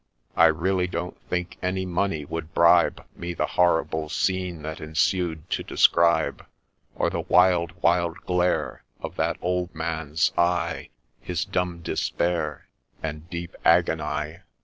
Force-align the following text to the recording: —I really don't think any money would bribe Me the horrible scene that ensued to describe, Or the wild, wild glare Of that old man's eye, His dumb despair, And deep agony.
—I 0.35 0.45
really 0.47 0.87
don't 0.87 1.21
think 1.29 1.57
any 1.61 1.85
money 1.85 2.25
would 2.25 2.55
bribe 2.55 3.05
Me 3.15 3.35
the 3.35 3.45
horrible 3.45 4.09
scene 4.09 4.63
that 4.63 4.81
ensued 4.81 5.47
to 5.51 5.61
describe, 5.63 6.43
Or 6.95 7.11
the 7.11 7.21
wild, 7.21 7.73
wild 7.83 8.17
glare 8.25 8.81
Of 8.99 9.15
that 9.17 9.37
old 9.43 9.75
man's 9.75 10.31
eye, 10.35 10.89
His 11.19 11.45
dumb 11.45 11.81
despair, 11.83 12.67
And 13.03 13.29
deep 13.29 13.55
agony. 13.63 14.37